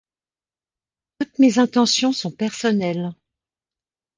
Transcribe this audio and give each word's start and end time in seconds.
Toutes 1.19 1.37
mes 1.37 1.59
intentions 1.59 2.11
sont 2.11 2.31
personnelles. 2.31 3.13